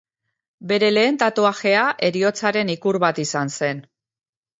Bere 0.69 0.87
lehen 0.93 1.19
tatuajea 1.23 1.83
heriotzaren 2.07 2.73
ikur 2.77 2.99
bat 3.05 3.21
izan 3.25 3.53
zen. 3.61 3.83